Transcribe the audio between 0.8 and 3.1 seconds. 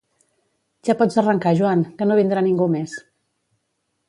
Ja pots arrencar Joan, que no vindrà ningú més